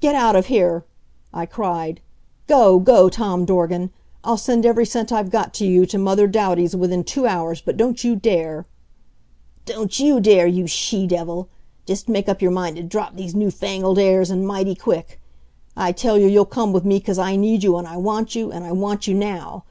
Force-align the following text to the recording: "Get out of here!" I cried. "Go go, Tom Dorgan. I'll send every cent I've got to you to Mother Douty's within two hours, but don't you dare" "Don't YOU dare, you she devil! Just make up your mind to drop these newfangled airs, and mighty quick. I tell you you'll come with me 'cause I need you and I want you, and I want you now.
"Get 0.00 0.14
out 0.14 0.34
of 0.34 0.46
here!" 0.46 0.86
I 1.30 1.44
cried. 1.44 2.00
"Go 2.46 2.78
go, 2.78 3.10
Tom 3.10 3.44
Dorgan. 3.44 3.90
I'll 4.24 4.38
send 4.38 4.64
every 4.64 4.86
cent 4.86 5.12
I've 5.12 5.28
got 5.30 5.52
to 5.52 5.66
you 5.66 5.84
to 5.84 5.98
Mother 5.98 6.26
Douty's 6.26 6.74
within 6.74 7.04
two 7.04 7.26
hours, 7.26 7.60
but 7.60 7.76
don't 7.76 8.02
you 8.02 8.16
dare" 8.16 8.64
"Don't 9.66 10.00
YOU 10.00 10.20
dare, 10.20 10.46
you 10.46 10.66
she 10.66 11.06
devil! 11.06 11.50
Just 11.84 12.08
make 12.08 12.30
up 12.30 12.40
your 12.40 12.50
mind 12.50 12.76
to 12.76 12.82
drop 12.82 13.16
these 13.16 13.34
newfangled 13.34 13.98
airs, 13.98 14.30
and 14.30 14.46
mighty 14.48 14.74
quick. 14.74 15.20
I 15.76 15.92
tell 15.92 16.16
you 16.16 16.28
you'll 16.28 16.46
come 16.46 16.72
with 16.72 16.86
me 16.86 16.98
'cause 16.98 17.18
I 17.18 17.36
need 17.36 17.62
you 17.62 17.76
and 17.76 17.86
I 17.86 17.98
want 17.98 18.34
you, 18.34 18.50
and 18.50 18.64
I 18.64 18.72
want 18.72 19.06
you 19.06 19.12
now. 19.12 19.64